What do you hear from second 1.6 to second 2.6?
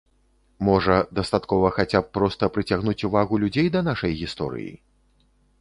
хаця б проста